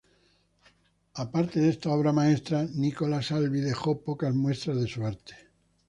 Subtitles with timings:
[1.23, 5.35] Aparte de esta obra maestra, Nicola Salvi dejó pocas muestras de su arte.